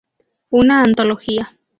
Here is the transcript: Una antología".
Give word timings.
Una 0.49 0.81
antología". 0.81 1.55